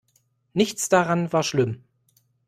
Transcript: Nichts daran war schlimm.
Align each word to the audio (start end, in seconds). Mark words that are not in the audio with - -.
Nichts 0.55 0.89
daran 0.89 1.31
war 1.31 1.43
schlimm. 1.43 1.83